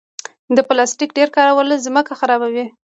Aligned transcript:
د 0.55 0.57
پلاستیک 0.67 1.09
ډېر 1.17 1.29
کارول 1.37 1.67
ځمکه 1.85 2.13
خرابوي. 2.19 2.65